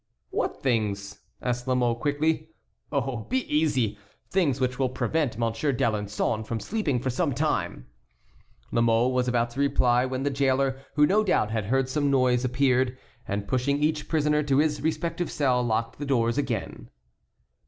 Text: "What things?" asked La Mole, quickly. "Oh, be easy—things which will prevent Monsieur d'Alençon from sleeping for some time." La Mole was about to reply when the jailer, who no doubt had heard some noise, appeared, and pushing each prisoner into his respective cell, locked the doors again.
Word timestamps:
"What 0.31 0.63
things?" 0.63 1.21
asked 1.43 1.67
La 1.67 1.75
Mole, 1.75 1.93
quickly. 1.93 2.49
"Oh, 2.91 3.17
be 3.29 3.41
easy—things 3.47 4.59
which 4.59 4.79
will 4.79 4.89
prevent 4.89 5.37
Monsieur 5.37 5.71
d'Alençon 5.71 6.43
from 6.43 6.59
sleeping 6.59 6.99
for 6.99 7.11
some 7.11 7.35
time." 7.35 7.85
La 8.71 8.81
Mole 8.81 9.13
was 9.13 9.27
about 9.27 9.51
to 9.51 9.59
reply 9.59 10.07
when 10.07 10.23
the 10.23 10.31
jailer, 10.31 10.79
who 10.95 11.05
no 11.05 11.23
doubt 11.23 11.51
had 11.51 11.65
heard 11.65 11.87
some 11.87 12.09
noise, 12.09 12.43
appeared, 12.43 12.97
and 13.27 13.47
pushing 13.47 13.77
each 13.83 14.07
prisoner 14.09 14.39
into 14.39 14.57
his 14.57 14.81
respective 14.81 15.29
cell, 15.29 15.61
locked 15.63 15.99
the 15.99 16.05
doors 16.07 16.35
again. 16.39 16.89